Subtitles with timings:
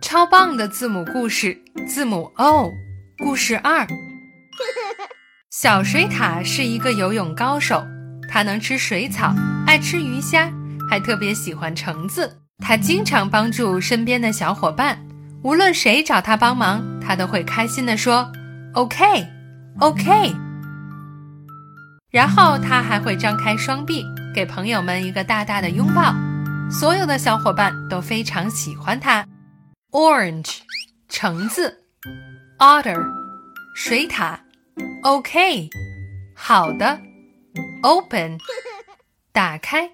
[0.00, 2.70] 超棒的字母故事，字母 O。
[3.18, 3.86] 故事二：
[5.50, 7.82] 小水獭是一个游泳高手，
[8.28, 9.34] 它能吃水草，
[9.66, 10.50] 爱吃鱼虾，
[10.90, 12.40] 还特别喜欢橙子。
[12.58, 14.98] 它经常帮助身边的小伙伴，
[15.42, 18.30] 无论谁找它帮忙，它都会开心地说
[18.74, 20.34] ：“OK，OK。
[22.10, 24.04] ”然后它还会张开双臂，
[24.34, 26.14] 给朋友们一个大大的拥抱。
[26.70, 29.24] 所有的小伙伴都非常喜欢它。
[29.93, 30.59] Orange，
[31.07, 31.73] 橙子；
[32.59, 33.03] Otter，
[33.75, 34.39] 水獭；
[35.03, 35.69] OK，
[36.35, 36.99] 好的；
[37.83, 38.37] Open，
[39.31, 39.89] 打开。